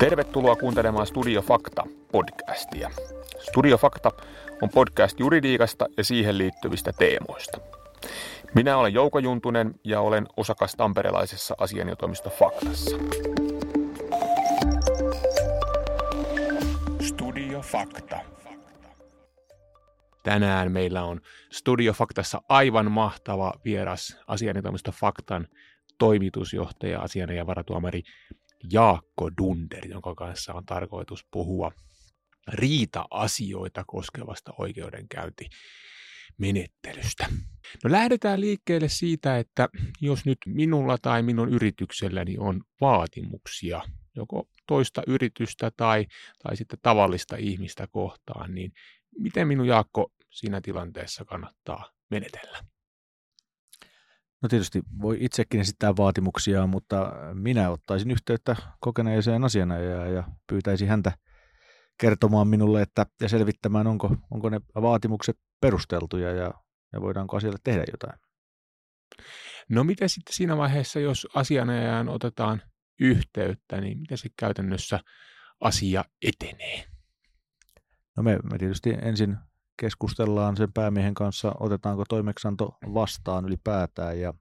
[0.00, 2.90] Tervetuloa kuuntelemaan Studio Fakta podcastia.
[3.38, 4.10] Studio Fakta
[4.62, 7.58] on podcast juridiikasta ja siihen liittyvistä teemoista.
[8.54, 12.96] Minä olen Jouko Juntunen ja olen osakas tamperelaisessa asianjotoimisto Faktassa.
[17.00, 18.18] Studio Fakta.
[20.22, 21.20] Tänään meillä on
[21.52, 25.46] Studio Faktassa aivan mahtava vieras asianjotoimisto Faktan
[25.98, 28.02] toimitusjohtaja, asianajaja ja varatuomari
[28.72, 31.72] Jaakko Dunder, jonka kanssa on tarkoitus puhua
[32.48, 37.26] riita-asioita koskevasta oikeudenkäyntimenettelystä.
[37.84, 39.68] No lähdetään liikkeelle siitä, että
[40.00, 43.82] jos nyt minulla tai minun yritykselläni on vaatimuksia
[44.16, 46.06] joko toista yritystä tai,
[46.42, 48.72] tai sitten tavallista ihmistä kohtaan, niin
[49.18, 52.64] miten minun Jaakko siinä tilanteessa kannattaa menetellä?
[54.42, 61.12] No tietysti voi itsekin esittää vaatimuksia, mutta minä ottaisin yhteyttä kokeneeseen asianajajaan ja pyytäisin häntä
[62.00, 66.54] kertomaan minulle että, ja selvittämään, onko, onko ne vaatimukset perusteltuja ja,
[66.92, 68.20] ja voidaanko asialle tehdä jotain.
[69.68, 72.62] No miten sitten siinä vaiheessa, jos asianajajan otetaan
[73.00, 75.00] yhteyttä, niin miten se käytännössä
[75.60, 76.84] asia etenee?
[78.16, 79.36] No me, me tietysti ensin
[79.80, 84.34] keskustellaan sen päämiehen kanssa, otetaanko toimeksianto vastaan ylipäätään ja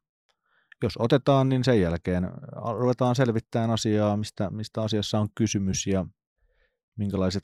[0.84, 2.32] jos otetaan, niin sen jälkeen
[2.78, 6.06] ruvetaan selvittämään asiaa, mistä, mistä asiassa on kysymys ja
[6.98, 7.44] minkälaiset,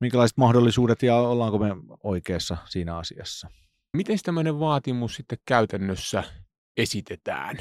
[0.00, 1.68] minkälaiset mahdollisuudet ja ollaanko me
[2.02, 3.48] oikeassa siinä asiassa.
[3.96, 6.22] Miten tämmöinen vaatimus sitten käytännössä
[6.76, 7.56] esitetään?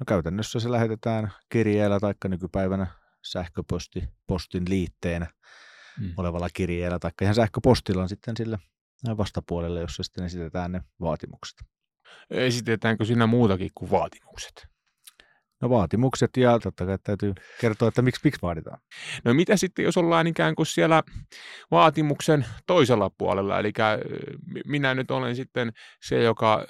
[0.00, 2.86] No käytännössä se lähetetään kirjeellä tai nykypäivänä
[3.22, 5.26] sähköposti postin liitteenä
[6.00, 6.12] mm.
[6.16, 8.58] olevalla kirjeellä tai ihan sähköpostilla sitten sille
[9.16, 11.56] vastapuolelle, jossa sitten esitetään ne vaatimukset.
[12.30, 14.66] Esitetäänkö siinä muutakin kuin vaatimukset?
[15.62, 18.78] No vaatimukset ja totta kai täytyy kertoa, että miksi, miksi vaaditaan.
[19.24, 21.02] No mitä sitten, jos ollaan ikään kuin siellä
[21.70, 23.72] vaatimuksen toisella puolella, eli
[24.66, 25.72] minä nyt olen sitten
[26.02, 26.66] se, joka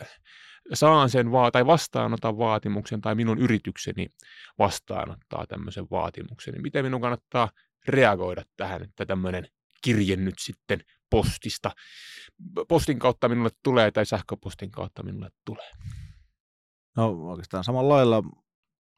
[0.73, 4.09] saan sen va- tai vastaanotan vaatimuksen tai minun yritykseni
[4.59, 7.51] vastaanottaa tämmöisen vaatimuksen, niin miten minun kannattaa
[7.89, 9.49] reagoida tähän, että tämmöinen
[9.83, 10.81] kirje nyt sitten
[11.11, 11.71] postista,
[12.69, 15.71] postin kautta minulle tulee tai sähköpostin kautta minulle tulee?
[16.97, 18.23] No oikeastaan samalla lailla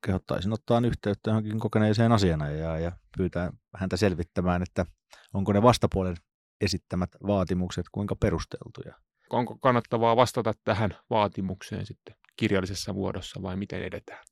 [0.07, 4.87] kehottaisin ottaa yhteyttä johonkin kokeneeseen asianajajaan ja pyytää häntä selvittämään, että
[5.35, 6.17] onko ne vastapuolen
[6.61, 8.95] esittämät vaatimukset kuinka perusteltuja.
[9.31, 14.25] Onko kannattavaa vastata tähän vaatimukseen sitten kirjallisessa muodossa vai miten edetään?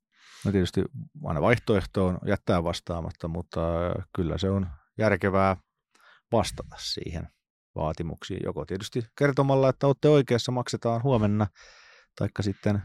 [0.44, 0.84] No tietysti
[1.24, 3.60] aina vaihtoehto on jättää vastaamatta, mutta
[4.16, 4.66] kyllä se on
[4.98, 5.56] järkevää
[6.32, 7.28] vastata siihen
[7.74, 8.40] vaatimuksiin.
[8.44, 11.46] Joko tietysti kertomalla, että olette oikeassa, maksetaan huomenna,
[12.18, 12.82] taikka sitten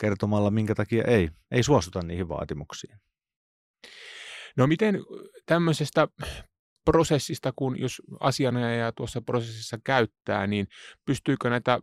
[0.00, 2.98] kertomalla, minkä takia ei, ei suostuta niihin vaatimuksiin.
[4.56, 4.98] No miten
[5.46, 6.08] tämmöisestä
[6.84, 10.66] prosessista, kun jos asianajaja tuossa prosessissa käyttää, niin
[11.04, 11.80] pystyykö näitä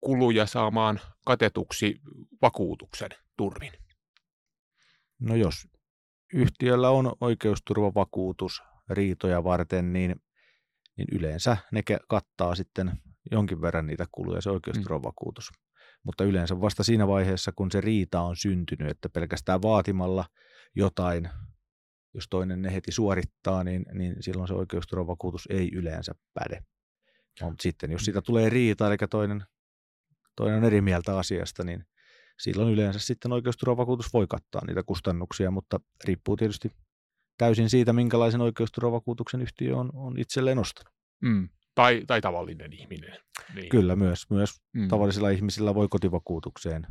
[0.00, 2.00] kuluja saamaan katetuksi
[2.42, 3.72] vakuutuksen turvin?
[5.22, 5.54] No jos
[6.34, 10.16] yhtiöllä on oikeusturvavakuutus riitoja varten, niin,
[10.96, 12.92] niin yleensä ne kattaa sitten
[13.30, 15.50] jonkin verran niitä kuluja, se oikeusturvavakuutus.
[15.50, 15.62] Mm.
[16.04, 20.24] Mutta yleensä vasta siinä vaiheessa, kun se riita on syntynyt, että pelkästään vaatimalla
[20.74, 21.28] jotain,
[22.14, 26.62] jos toinen ne heti suorittaa, niin, niin silloin se oikeusturvavakuutus ei yleensä päde.
[27.42, 29.44] Mutta sitten jos siitä tulee riita, eli toinen,
[30.36, 31.84] toinen on eri mieltä asiasta, niin
[32.38, 36.70] silloin yleensä sitten oikeusturvavakuutus voi kattaa niitä kustannuksia, mutta riippuu tietysti
[37.38, 40.94] täysin siitä, minkälaisen oikeusturvavakuutuksen yhtiö on, on itselleen ostanut.
[41.22, 41.48] Mm.
[41.74, 43.16] Tai, tai tavallinen ihminen.
[43.54, 43.68] Niin.
[43.68, 44.30] Kyllä myös.
[44.30, 44.88] Myös mm.
[44.88, 46.86] tavallisilla ihmisillä voi kotivakuutukseen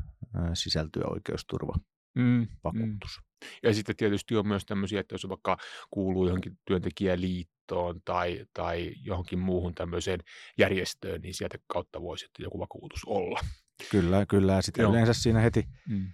[0.53, 1.73] sisältyä oikeusturva.
[2.15, 3.19] Mm, vakuutus.
[3.19, 3.47] Mm.
[3.63, 5.57] Ja sitten tietysti on myös tämmöisiä, että jos vaikka
[5.91, 10.19] kuuluu johonkin työntekijäliittoon tai, tai johonkin muuhun tämmöiseen
[10.57, 13.39] järjestöön, niin sieltä kautta voisi että joku vakuutus olla.
[13.89, 14.61] Kyllä, kyllä.
[14.61, 14.91] Sitten Joo.
[14.91, 16.07] yleensä siinä heti mm.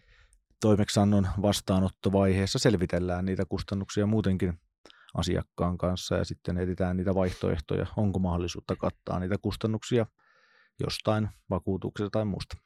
[0.62, 4.60] toimeksannon vastaanottovaiheessa selvitellään niitä kustannuksia muutenkin
[5.14, 10.06] asiakkaan kanssa ja sitten etsitään niitä vaihtoehtoja, onko mahdollisuutta kattaa niitä kustannuksia
[10.80, 12.58] jostain vakuutuksesta tai muusta.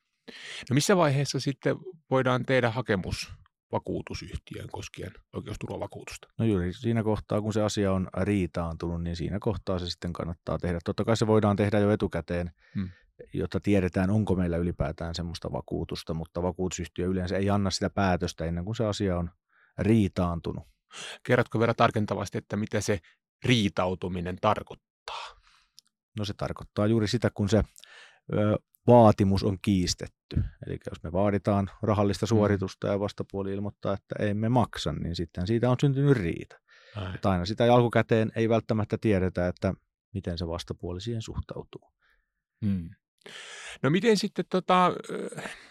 [0.70, 1.76] No missä vaiheessa sitten
[2.12, 3.34] voidaan tehdä hakemus
[3.72, 6.28] vakuutusyhtiön koskien oikeusturvavakuutusta?
[6.40, 10.58] No juuri siinä kohtaa, kun se asia on riitaantunut, niin siinä kohtaa se sitten kannattaa
[10.58, 10.80] tehdä.
[10.86, 12.90] Totta kai se voidaan tehdä jo etukäteen, hmm
[13.34, 18.66] jotta tiedetään, onko meillä ylipäätään semmoista vakuutusta, mutta vakuutusyhtiö yleensä ei anna sitä päätöstä ennen
[18.66, 19.30] kuin se asia on
[19.78, 20.68] riitaantunut.
[21.24, 23.00] Kerrotko vielä tarkentavasti, että mitä se
[23.46, 25.36] riitautuminen tarkoittaa?
[26.18, 27.64] No se tarkoittaa juuri sitä, kun se
[28.34, 28.58] ö,
[28.88, 30.44] vaatimus on kiistetty.
[30.68, 32.28] Eli jos me vaaditaan rahallista mm.
[32.28, 36.60] suoritusta ja vastapuoli ilmoittaa, että emme maksa, niin sitten siitä on syntynyt riita.
[37.12, 39.74] Mutta aina sitä alkukäteen ei välttämättä tiedetä, että
[40.14, 41.92] miten se vastapuoli siihen suhtautuu.
[42.66, 42.90] Hmm.
[43.84, 44.92] No miten sitten, tota,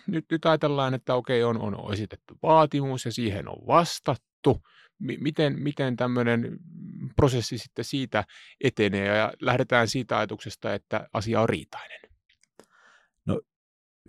[0.06, 4.60] nyt, nyt ajatellaan, että okei, on, on esitetty vaatimus ja siihen on vastattu.
[4.98, 6.58] M- miten, miten tämmöinen
[7.16, 8.24] prosessi sitten siitä
[8.64, 12.00] etenee ja lähdetään siitä ajatuksesta, että asia on riitainen?
[13.26, 13.40] No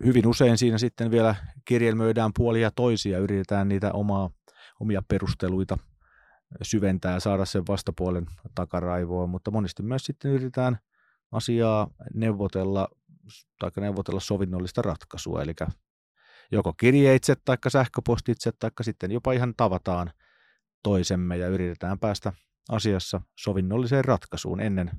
[0.04, 1.34] hyvin usein siinä sitten vielä
[1.64, 4.30] kirjelmöidään puolia toisia, yritetään niitä omaa,
[4.80, 5.78] omia perusteluita
[6.62, 10.78] syventää ja saada sen vastapuolen takaraivoa, mutta monesti myös sitten yritetään
[11.32, 12.88] asiaa neuvotella
[13.58, 15.54] tai neuvotella sovinnollista ratkaisua, eli
[16.52, 20.12] joko kirjeitse tai sähköpostitse tai sitten jopa ihan tavataan
[20.82, 22.32] toisemme ja yritetään päästä
[22.68, 24.90] asiassa sovinnolliseen ratkaisuun ennen,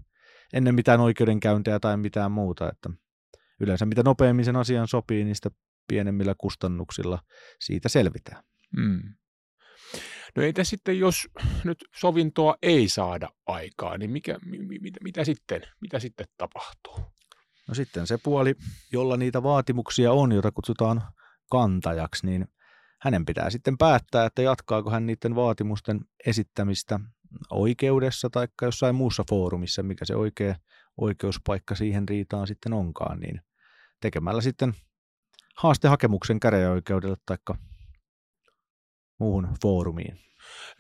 [0.54, 2.70] ennen mitään oikeudenkäyntiä tai mitään muuta.
[2.70, 2.90] Että
[3.60, 5.52] yleensä mitä nopeammin sen asian sopii, niin sitä
[5.88, 7.20] pienemmillä kustannuksilla
[7.60, 8.44] siitä selvitään.
[8.78, 9.16] Mm.
[10.36, 11.30] No entä sitten, jos
[11.64, 14.40] nyt sovintoa ei saada aikaa, niin mikä,
[14.80, 17.13] mitä, mitä, sitten, mitä sitten tapahtuu?
[17.68, 18.56] No sitten se puoli,
[18.92, 21.02] jolla niitä vaatimuksia on, jota kutsutaan
[21.52, 22.48] kantajaksi, niin
[23.02, 27.00] hänen pitää sitten päättää, että jatkaako hän niiden vaatimusten esittämistä
[27.50, 30.56] oikeudessa tai jossain muussa foorumissa, mikä se oikea
[30.98, 33.42] oikeuspaikka siihen riitaan sitten onkaan, niin
[34.02, 34.74] tekemällä sitten
[35.58, 37.38] haastehakemuksen käräjäoikeudelle tai
[39.20, 40.20] muuhun foorumiin.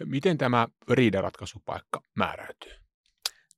[0.06, 2.82] Miten tämä riidanratkaisupaikka määräytyy?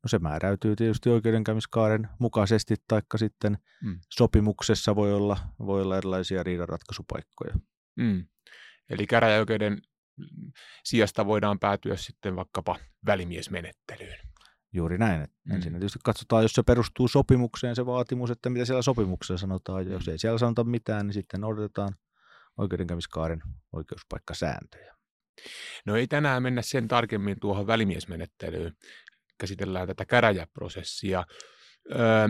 [0.06, 4.00] No se määräytyy tietysti oikeudenkäymiskaaren mukaisesti, taikka sitten mm.
[4.10, 7.56] sopimuksessa voi olla, voi olla erilaisia riidanratkaisupaikkoja.
[7.96, 8.28] Mm.
[8.90, 9.82] Eli käräjäoikeuden
[10.84, 12.76] sijasta voidaan päätyä sitten vaikkapa
[13.06, 14.20] välimiesmenettelyyn.
[14.74, 15.28] Juuri näin.
[15.44, 15.56] Mm.
[15.56, 19.86] Ensin tietysti katsotaan, jos se perustuu sopimukseen se vaatimus, että mitä siellä sopimuksessa sanotaan.
[19.86, 21.96] Ja jos ei siellä sanota mitään, niin sitten odotetaan
[22.58, 23.42] oikeudenkäymiskaaren
[23.74, 24.96] oikeuspaikkasääntöjä.
[25.86, 28.74] No ei tänään mennä sen tarkemmin tuohon välimiesmenettelyyn.
[29.38, 31.24] Käsitellään tätä käräjäprosessia.
[31.92, 32.28] Öö,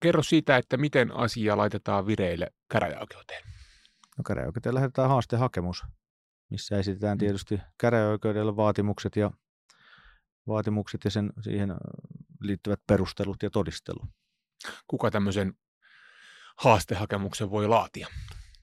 [0.00, 3.42] kerro siitä, että miten asia laitetaan vireille käräjäoikeuteen.
[4.18, 5.84] No käräjäoikeuteen lähetetään haastehakemus,
[6.50, 7.18] missä esitetään mm.
[7.18, 9.30] tietysti käräjäoikeudelle vaatimukset ja,
[10.46, 11.74] vaatimukset ja sen, siihen
[12.40, 14.00] liittyvät perustelut ja todistelu.
[14.86, 15.54] Kuka tämmöisen
[16.56, 18.08] haastehakemuksen voi laatia?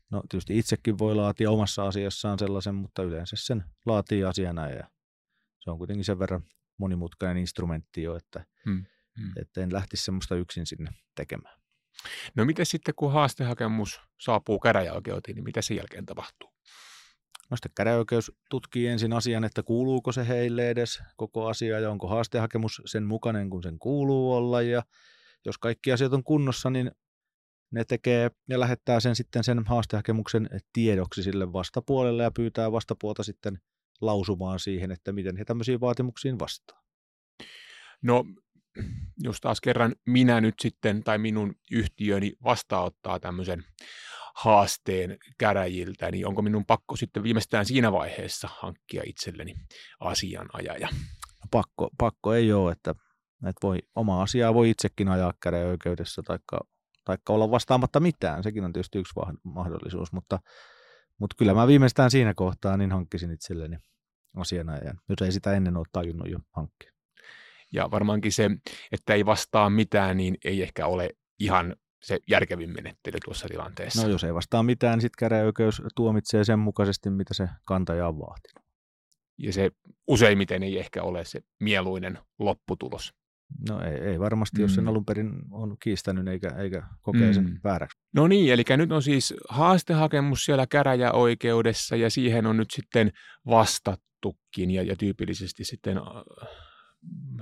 [0.10, 4.90] No tietysti itsekin voi laatia omassa asiassaan sellaisen, mutta yleensä sen laatii asiana ja
[5.60, 6.44] se on kuitenkin sen verran
[6.80, 8.86] monimutkainen instrumentti jo, että, hmm.
[9.20, 9.32] Hmm.
[9.42, 11.60] että en lähtisi semmoista yksin sinne tekemään.
[12.36, 16.50] No miten sitten, kun haastehakemus saapuu käräjäoikeuteen, niin mitä sen jälkeen tapahtuu?
[17.50, 22.08] No sitten käräjäoikeus tutkii ensin asian, että kuuluuko se heille edes koko asia ja onko
[22.08, 24.62] haastehakemus sen mukainen, kun sen kuuluu olla.
[24.62, 24.84] Ja
[25.46, 26.92] jos kaikki asiat on kunnossa, niin
[27.72, 33.60] ne tekee ja lähettää sen sitten sen haastehakemuksen tiedoksi sille vastapuolelle ja pyytää vastapuolta sitten
[34.02, 36.82] lausumaan siihen, että miten he tämmöisiin vaatimuksiin vastaa.
[38.02, 38.26] No,
[39.18, 43.64] jos taas kerran minä nyt sitten tai minun yhtiöni vastaanottaa tämmöisen
[44.36, 49.56] haasteen käräjiltä, niin onko minun pakko sitten viimeistään siinä vaiheessa hankkia itselleni
[50.00, 50.88] asianajaja?
[51.40, 52.92] No pakko, pakko ei ole, että,
[53.48, 56.40] että voi, oma asiaa voi itsekin ajaa käräjäoikeudessa tai
[57.06, 59.14] tai olla vastaamatta mitään, sekin on tietysti yksi
[59.44, 60.40] mahdollisuus, mutta,
[61.20, 63.78] mutta kyllä mä viimeistään siinä kohtaa niin hankkisin itselleni
[64.36, 66.94] asianajan, jos ei sitä ennen ole tajunnut jo hankkia.
[67.72, 68.50] Ja varmaankin se,
[68.92, 74.04] että ei vastaa mitään, niin ei ehkä ole ihan se järkevin menettely tuossa tilanteessa.
[74.04, 78.20] No jos ei vastaa mitään, niin sitten käräjäoikeus tuomitsee sen mukaisesti, mitä se kantaja on
[78.20, 78.70] vaatinut.
[79.38, 79.72] Ja se
[80.08, 83.14] useimmiten ei ehkä ole se mieluinen lopputulos.
[83.70, 84.88] No ei, ei varmasti, jos sen mm.
[84.88, 87.60] alun perin on kiistänyt eikä, eikä kokee sen mm.
[87.64, 88.00] vääräksi.
[88.14, 93.12] No niin, eli nyt on siis haastehakemus siellä käräjäoikeudessa ja siihen on nyt sitten
[93.46, 96.04] vastattukin ja, ja tyypillisesti sitten äh,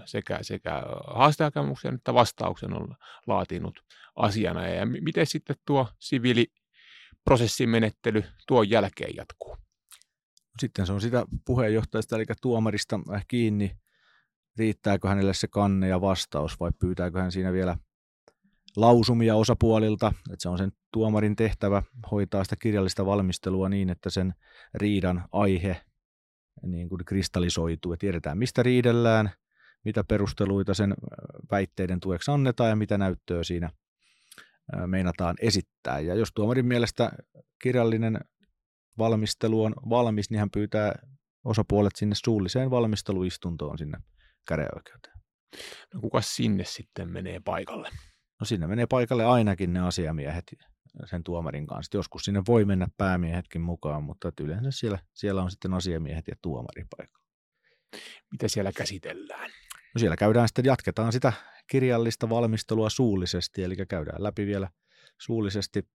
[0.05, 2.95] sekä, sekä haastehakemuksen että vastauksen on
[3.27, 3.79] laatinut
[4.15, 4.67] asiana.
[4.67, 9.57] Ja miten sitten tuo siviiliprosessimenettely tuon jälkeen jatkuu?
[10.59, 13.71] Sitten se on sitä puheenjohtajasta eli tuomarista kiinni,
[14.57, 17.77] riittääkö hänelle se kanne ja vastaus vai pyytääkö hän siinä vielä
[18.75, 24.33] lausumia osapuolilta, että se on sen tuomarin tehtävä hoitaa sitä kirjallista valmistelua niin, että sen
[24.73, 25.81] riidan aihe
[26.61, 29.29] niin kuin kristallisoituu ja tiedetään mistä riidellään,
[29.85, 30.93] mitä perusteluita sen
[31.51, 33.69] väitteiden tueksi annetaan ja mitä näyttöä siinä
[34.85, 35.99] meinataan esittää.
[35.99, 37.11] Ja jos tuomarin mielestä
[37.61, 38.19] kirjallinen
[38.97, 40.91] valmistelu on valmis, niin hän pyytää
[41.43, 43.97] osapuolet sinne suulliseen valmisteluistuntoon sinne
[44.47, 45.17] käräjäoikeuteen.
[45.93, 47.89] No kuka sinne sitten menee paikalle?
[48.39, 50.43] No sinne menee paikalle ainakin ne asiamiehet
[51.05, 51.97] sen tuomarin kanssa.
[51.97, 56.85] Joskus sinne voi mennä päämiehetkin mukaan, mutta yleensä siellä, siellä on sitten asiamiehet ja tuomari
[56.97, 57.27] paikalla.
[58.31, 59.49] Mitä siellä käsitellään?
[59.95, 61.33] No siellä käydään sitten, jatketaan sitä
[61.67, 64.69] kirjallista valmistelua suullisesti, eli käydään läpi vielä
[65.21, 65.87] suullisesti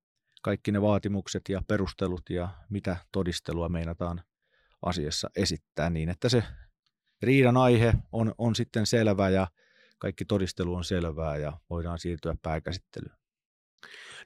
[0.43, 4.23] kaikki ne vaatimukset ja perustelut ja mitä todistelua meinataan
[4.83, 6.43] asiassa esittää niin, että se
[7.23, 9.47] riidan aihe on, on sitten selvä ja
[9.99, 13.17] kaikki todistelu on selvää ja voidaan siirtyä pääkäsittelyyn.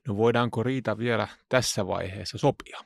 [0.08, 2.80] No voidaanko riita vielä tässä vaiheessa sopia?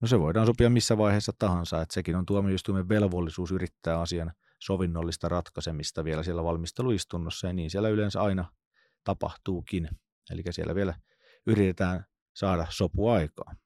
[0.00, 5.28] No se voidaan sopia missä vaiheessa tahansa, että sekin on tuomioistuimen velvollisuus yrittää asian sovinnollista
[5.28, 8.52] ratkaisemista vielä siellä valmisteluistunnossa ja niin siellä yleensä aina
[9.04, 9.88] tapahtuukin.
[10.30, 10.94] Eli siellä vielä
[11.46, 13.56] yritetään saada sopuaikaa.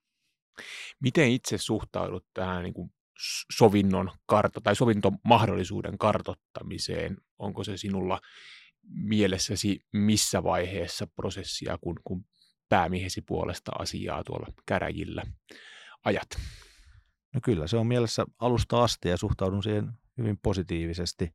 [1.01, 2.93] Miten itse suhtaudut tähän niin kuin
[3.53, 7.17] sovinnon karto tai sovintomahdollisuuden kartottamiseen?
[7.39, 8.21] Onko se sinulla
[8.89, 12.25] mielessäsi missä vaiheessa prosessia, kun, kun
[12.69, 15.23] päämiehesi puolesta asiaa tuolla käräjillä
[16.05, 16.29] ajat?
[17.35, 21.31] No kyllä, se on mielessä alusta asti ja suhtaudun siihen hyvin positiivisesti,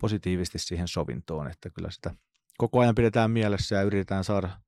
[0.00, 2.14] positiivisesti siihen sovintoon, että kyllä sitä
[2.58, 4.60] koko ajan pidetään mielessä ja yritetään saada,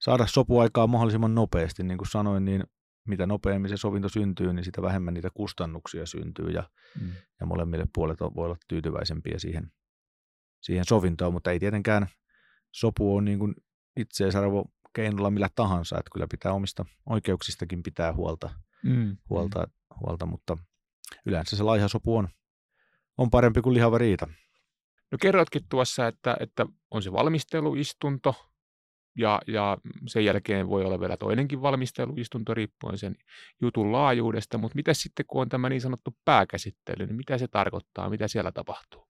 [0.00, 1.82] saada sopuaikaa mahdollisimman nopeasti.
[1.82, 2.64] Niin kuin sanoin, niin
[3.08, 6.70] mitä nopeammin se sovinto syntyy, niin sitä vähemmän niitä kustannuksia syntyy ja,
[7.00, 7.12] mm.
[7.40, 9.72] ja molemmille puolet voi olla tyytyväisempiä siihen,
[10.60, 12.06] siihen sovintoon, mutta ei tietenkään
[12.72, 13.54] sopu on niin kuin
[13.96, 18.50] itseisarvo keinolla millä tahansa, että kyllä pitää omista oikeuksistakin pitää huolta,
[18.84, 19.16] mm.
[19.30, 19.96] huolta, mm.
[20.00, 20.58] huolta mutta
[21.26, 22.28] yleensä se laiha sopu on,
[23.18, 24.28] on parempi kuin lihava riita.
[25.12, 28.34] No kerrotkin tuossa, että, että on se valmisteluistunto,
[29.16, 33.16] ja, ja sen jälkeen voi olla vielä toinenkin valmisteluistunto riippuen sen
[33.62, 38.10] jutun laajuudesta, mutta mitä sitten kun on tämä niin sanottu pääkäsittely, niin mitä se tarkoittaa,
[38.10, 39.08] mitä siellä tapahtuu?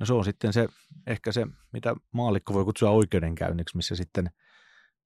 [0.00, 0.68] No se on sitten se,
[1.06, 4.30] ehkä se, mitä maallikko voi kutsua oikeudenkäynniksi, missä sitten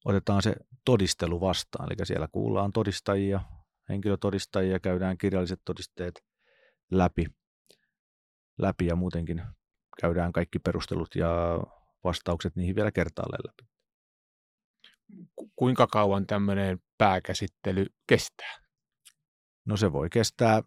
[0.04, 1.88] otetaan se todistelu vastaan.
[1.92, 3.40] Eli siellä kuullaan todistajia,
[3.88, 6.24] henkilötodistajia, käydään kirjalliset todisteet
[6.90, 7.26] läpi,
[8.58, 9.42] läpi ja muutenkin
[10.00, 11.60] käydään kaikki perustelut ja
[12.04, 13.73] vastaukset niihin vielä kertaalleen läpi
[15.56, 18.56] kuinka kauan tämmöinen pääkäsittely kestää?
[19.64, 20.62] No se voi kestää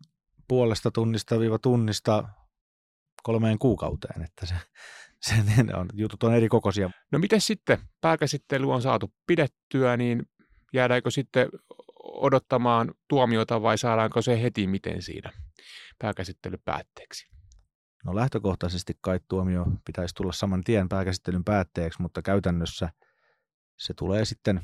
[0.48, 2.30] puolesta tunnista viiva tunnista
[3.24, 4.56] kolmeen kuukauteen, että se,
[5.22, 5.34] se
[5.74, 6.90] on, jutut on eri kokoisia.
[7.12, 10.24] No miten sitten pääkäsittely on saatu pidettyä, niin
[10.74, 11.50] jäädäänkö sitten
[12.00, 15.32] odottamaan tuomiota vai saadaanko se heti miten siinä
[16.00, 17.28] pääkäsittely päätteeksi?
[18.06, 22.90] No lähtökohtaisesti kai tuomio pitäisi tulla saman tien pääkäsittelyn päätteeksi, mutta käytännössä–
[23.78, 24.62] se tulee sitten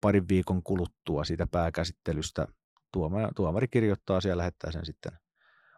[0.00, 2.46] parin viikon kuluttua siitä pääkäsittelystä.
[2.92, 5.12] Tuomari, tuomari kirjoittaa ja lähettää sen sitten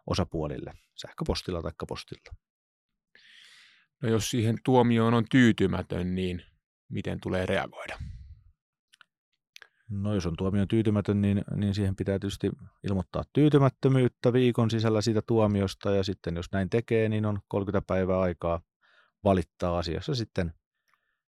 [0.06, 2.36] osapuolille sähköpostilla tai postilla.
[4.02, 6.42] No jos siihen tuomioon on tyytymätön, niin
[6.88, 7.98] miten tulee reagoida?
[9.90, 12.50] No jos on tuomioon tyytymätön, niin, niin siihen pitää tietysti
[12.88, 18.20] ilmoittaa tyytymättömyyttä viikon sisällä siitä tuomiosta ja sitten jos näin tekee, niin on 30 päivää
[18.20, 18.60] aikaa
[19.24, 20.54] valittaa asiassa sitten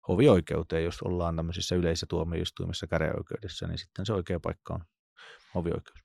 [0.08, 4.86] hovioikeuteen, jos ollaan tämmöisissä yleisissä tuomioistuimissa käräjäoikeudessa, niin sitten se oikea paikka on
[5.56, 6.00] hovioikeus.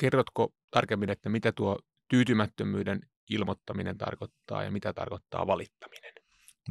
[0.00, 1.78] Kerrotko tarkemmin, että mitä tuo
[2.08, 3.00] tyytymättömyyden
[3.30, 6.12] ilmoittaminen tarkoittaa ja mitä tarkoittaa valittaminen?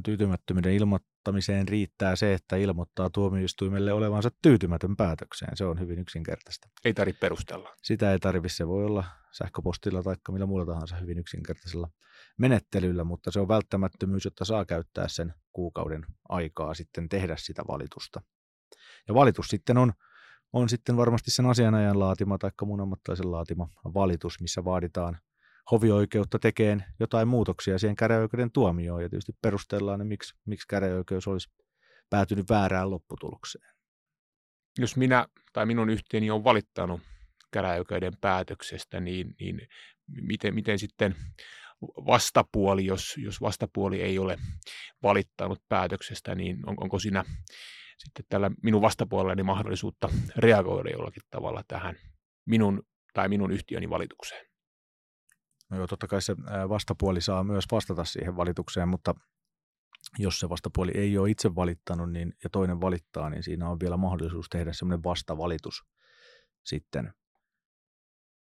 [0.05, 5.57] Tyytymättömyyden ilmoittamiseen riittää se, että ilmoittaa tuomioistuimelle olevansa tyytymätön päätökseen.
[5.57, 6.67] Se on hyvin yksinkertaista.
[6.85, 7.75] Ei tarvitse perustella.
[7.83, 8.55] Sitä ei tarvitse.
[8.55, 11.89] Se voi olla sähköpostilla tai millä muulla tahansa hyvin yksinkertaisella
[12.37, 18.21] menettelyllä, mutta se on välttämättömyys, jotta saa käyttää sen kuukauden aikaa sitten tehdä sitä valitusta.
[19.07, 19.93] Ja valitus sitten on,
[20.53, 25.17] on sitten varmasti sen asianajan laatima tai muun ammattilaisen laatima valitus, missä vaaditaan
[25.71, 31.49] hovioikeutta tekeen jotain muutoksia siihen käräjäoikeuden tuomioon ja tietysti perustellaan, että miksi, miksi käräjäoikeus olisi
[32.09, 33.75] päätynyt väärään lopputulokseen.
[34.77, 37.01] Jos minä tai minun yhtiöni on valittanut
[37.51, 39.67] käräjäoikeuden päätöksestä, niin, niin
[40.21, 41.15] miten, miten sitten
[41.87, 44.37] vastapuoli, jos, jos vastapuoli ei ole
[45.03, 47.23] valittanut päätöksestä, niin on, onko siinä
[47.97, 51.95] sitten tällä minun vastapuolellani mahdollisuutta reagoida jollakin tavalla tähän
[52.45, 54.45] minun tai minun yhtiöni valitukseen?
[55.69, 56.35] No joo, totta kai se
[56.69, 59.15] vastapuoli saa myös vastata siihen valitukseen, mutta
[60.17, 63.97] jos se vastapuoli ei ole itse valittanut niin, ja toinen valittaa, niin siinä on vielä
[63.97, 65.83] mahdollisuus tehdä semmoinen vastavalitus
[66.65, 67.13] sitten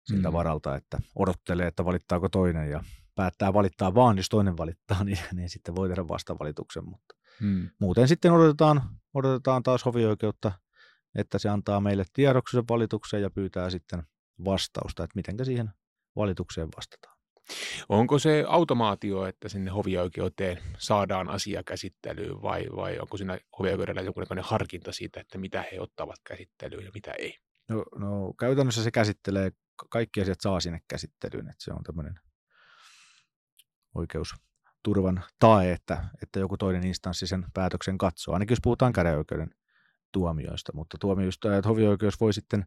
[0.04, 0.32] siltä mm.
[0.32, 2.84] varalta, että odottelee, että valittaako toinen ja
[3.16, 7.70] päättää valittaa vaan, jos toinen valittaa, niin, niin sitten voi tehdä vastavalituksen, mutta mm.
[7.78, 8.82] muuten sitten odotetaan,
[9.14, 10.52] odotetaan taas hovioikeutta,
[11.14, 14.02] että se antaa meille tiedoksi sen valituksen ja pyytää sitten
[14.44, 15.70] vastausta, että miten siihen
[16.16, 17.16] valitukseen vastataan.
[17.88, 24.44] Onko se automaatio, että sinne hovioikeuteen saadaan asia käsittelyyn vai, vai onko siinä hovioikeudella jonkunlainen
[24.44, 27.38] harkinta siitä, että mitä he ottavat käsittelyyn ja mitä ei?
[27.68, 29.50] No, no käytännössä se käsittelee,
[29.90, 32.14] kaikki asiat saa sinne käsittelyyn, että se on tämmöinen
[33.96, 39.50] oikeusturvan tae, että, että joku toinen instanssi sen päätöksen katsoo, ainakin jos puhutaan käräjäoikeuden
[40.12, 42.66] tuomioista, mutta tuomioistuin, että hovioikeus voi sitten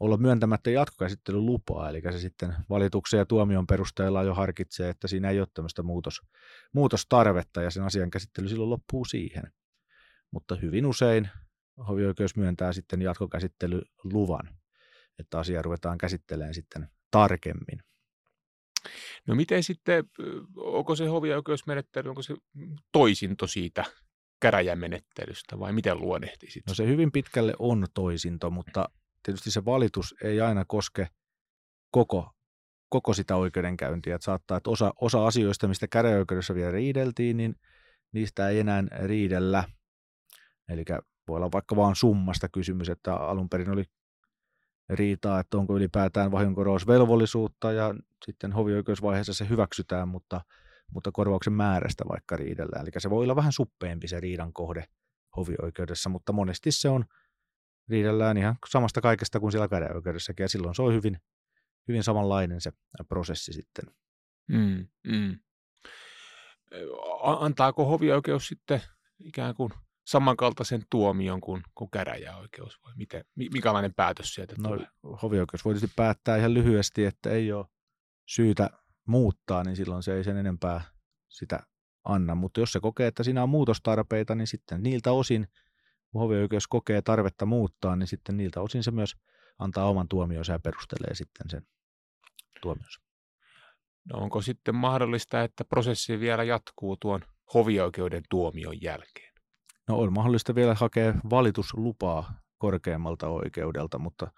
[0.00, 5.30] olla myöntämättä jatkokäsittelyn lupaa, eli se sitten valituksen ja tuomion perusteella jo harkitsee, että siinä
[5.30, 6.20] ei ole tämmöistä muutos,
[6.72, 9.42] muutostarvetta ja sen asian käsittely silloin loppuu siihen.
[10.30, 11.28] Mutta hyvin usein
[11.88, 14.48] hovioikeus myöntää sitten jatkokäsittelyluvan,
[15.18, 17.82] että asiaa ruvetaan käsittelemään sitten tarkemmin.
[19.26, 20.04] No miten sitten,
[20.56, 22.34] onko se hovioikeusmenettely, onko se
[22.92, 23.84] toisinto siitä
[24.40, 26.62] käräjämenettelystä vai miten luonnehtisit?
[26.68, 28.88] No se hyvin pitkälle on toisinto, mutta
[29.22, 31.08] tietysti se valitus ei aina koske
[31.90, 32.30] koko,
[32.88, 34.14] koko sitä oikeudenkäyntiä.
[34.14, 37.54] Että saattaa, että osa, osa asioista, mistä käräjäoikeudessa vielä riideltiin, niin
[38.12, 39.64] niistä ei enää riidellä.
[40.68, 40.84] Eli
[41.28, 43.84] voi olla vaikka vaan summasta kysymys, että alun perin oli
[44.88, 50.40] riitaa, että onko ylipäätään vahingonkorvausvelvollisuutta ja sitten hovioikeusvaiheessa se hyväksytään, mutta,
[50.92, 52.82] mutta korvauksen määrästä vaikka riidellään.
[52.82, 54.84] Eli se voi olla vähän suppeempi se riidan kohde
[55.36, 57.04] hovioikeudessa, mutta monesti se on
[57.88, 61.20] riidellään ihan samasta kaikesta kuin siellä käräjäoikeudessakin ja silloin se on hyvin,
[61.88, 62.72] hyvin samanlainen se
[63.08, 63.84] prosessi sitten.
[64.48, 65.38] Mm, mm.
[67.22, 68.82] Antaako hovioikeus sitten
[69.18, 69.72] ikään kuin
[70.08, 74.86] samankaltaisen tuomion kuin, kuin käräjäoikeus vai miten, mikälainen päätös sieltä no, tulee?
[75.22, 77.66] Hovioikeus voi tietysti päättää ihan lyhyesti, että ei ole
[78.26, 78.70] syytä
[79.06, 80.80] muuttaa, niin silloin se ei sen enempää
[81.28, 81.60] sitä
[82.04, 82.34] anna.
[82.34, 85.48] Mutta jos se kokee, että siinä on muutostarpeita, niin sitten niiltä osin,
[86.12, 89.16] kun hovioikeus kokee tarvetta muuttaa, niin sitten niiltä osin se myös
[89.58, 91.66] antaa oman tuomionsa ja perustelee sitten sen
[92.62, 93.00] tuomionsa.
[94.12, 97.20] No onko sitten mahdollista, että prosessi vielä jatkuu tuon
[97.54, 99.27] hovioikeuden tuomion jälkeen?
[99.88, 104.32] No on mahdollista vielä hakea valituslupaa korkeammalta oikeudelta, mutta,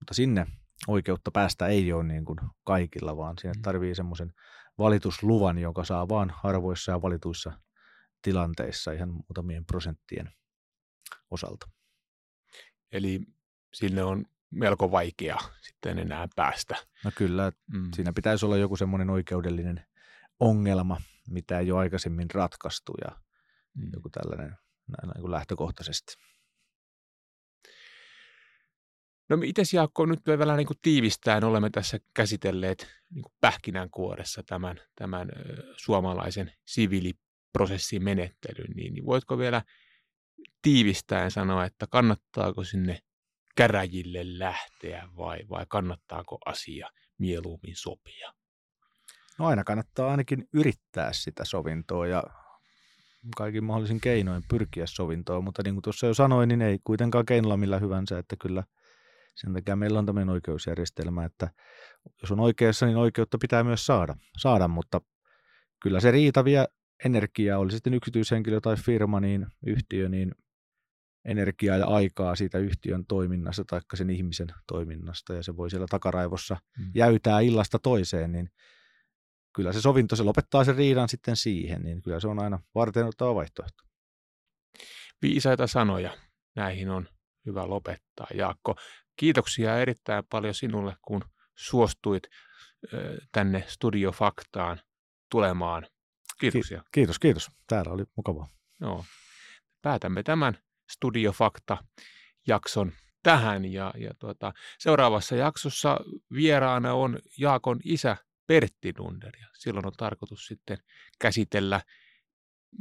[0.00, 0.46] mutta sinne
[0.88, 3.62] oikeutta päästä ei ole niin kuin kaikilla, vaan siinä mm.
[3.62, 4.32] tarvii semmoisen
[4.78, 7.52] valitusluvan, jonka saa vain harvoissa ja valituissa
[8.22, 10.30] tilanteissa ihan muutamien prosenttien
[11.30, 11.68] osalta.
[12.92, 13.20] Eli
[13.74, 16.76] sinne on melko vaikea sitten enää päästä.
[17.04, 17.90] No kyllä, mm.
[17.94, 19.86] siinä pitäisi olla joku semmoinen oikeudellinen
[20.40, 23.16] ongelma, mitä ei ole aikaisemmin ratkaistu ja
[23.74, 23.90] mm.
[23.92, 24.56] joku tällainen
[24.88, 26.14] näin niin kuin lähtökohtaisesti.
[29.28, 34.42] No itse Jaakko, nyt me vielä niin kuin tiivistäen olemme tässä käsitelleet niin kuin pähkinänkuoressa
[34.42, 35.28] tämän, tämän
[35.76, 39.62] suomalaisen siviiliprosessin menettelyn, niin, niin voitko vielä
[40.62, 42.98] tiivistäen sanoa, että kannattaako sinne
[43.56, 48.32] käräjille lähteä vai, vai kannattaako asia mieluummin sopia?
[49.38, 52.22] No aina kannattaa ainakin yrittää sitä sovintoa ja
[53.36, 57.56] kaikin mahdollisin keinoin pyrkiä sovintoon, mutta niin kuin tuossa jo sanoin, niin ei kuitenkaan keinolla
[57.56, 58.64] millä hyvänsä, että kyllä
[59.34, 61.50] sen takia meillä on tämmöinen oikeusjärjestelmä, että
[62.22, 65.00] jos on oikeassa, niin oikeutta pitää myös saada, saada mutta
[65.82, 66.64] kyllä se riita vie
[67.04, 70.32] energiaa, oli sitten yksityishenkilö tai firma, niin yhtiö, niin
[71.24, 76.56] energiaa ja aikaa siitä yhtiön toiminnasta tai sen ihmisen toiminnasta, ja se voi siellä takaraivossa
[76.78, 76.90] hmm.
[76.94, 78.50] jäytää illasta toiseen, niin
[79.56, 83.06] kyllä se sovinto, se lopettaa sen riidan sitten siihen, niin kyllä se on aina varten
[83.06, 83.82] ottava vaihtoehto.
[85.22, 86.16] Viisaita sanoja.
[86.56, 87.08] Näihin on
[87.46, 88.26] hyvä lopettaa.
[88.34, 88.74] Jaakko,
[89.16, 92.22] kiitoksia erittäin paljon sinulle, kun suostuit
[93.32, 94.80] tänne Studio Faktaan
[95.30, 95.86] tulemaan.
[96.40, 96.82] Kiitoksia.
[96.92, 97.50] Kiitos, kiitos.
[97.66, 98.48] Täällä oli mukavaa.
[98.80, 99.04] Joo.
[99.82, 100.58] Päätämme tämän
[100.90, 102.92] Studio Fakta-jakson
[103.22, 106.00] tähän ja, ja tuota, seuraavassa jaksossa
[106.32, 109.36] vieraana on Jaakon isä Pertti Nunder.
[109.40, 110.78] Ja silloin on tarkoitus sitten
[111.18, 111.80] käsitellä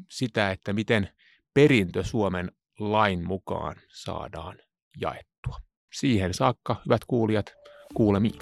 [0.09, 1.09] sitä, että miten
[1.53, 4.59] perintö Suomen lain mukaan saadaan
[5.01, 5.57] jaettua.
[5.93, 7.53] Siihen saakka, hyvät kuulijat,
[7.93, 8.39] kuulemiin.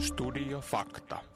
[0.00, 1.35] Studio Fakta.